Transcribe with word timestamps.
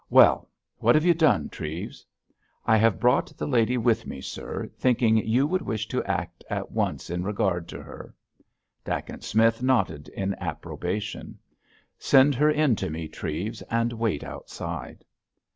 "Well, 0.09 0.49
what 0.77 0.95
have 0.95 1.05
you 1.05 1.13
done, 1.13 1.49
Treves?" 1.49 2.07
"I 2.65 2.75
have 2.77 2.99
brought 2.99 3.37
the 3.37 3.45
lady 3.45 3.77
with 3.77 4.07
me, 4.07 4.19
sir, 4.19 4.65
thinking 4.75 5.17
you 5.17 5.45
would 5.45 5.61
wish 5.61 5.87
to 5.89 6.03
act 6.05 6.43
at 6.49 6.71
once 6.71 7.11
in 7.11 7.21
regard 7.23 7.67
to 7.67 7.83
her." 7.83 8.15
Dacent 8.83 9.23
Smith 9.23 9.61
nodded 9.61 10.07
in 10.09 10.33
approbation. 10.39 11.37
"Send 11.99 12.33
her 12.33 12.49
in 12.49 12.75
to 12.77 12.89
me, 12.89 13.07
Treves, 13.07 13.61
and 13.69 13.93
wait 13.93 14.23
outside." 14.23 15.05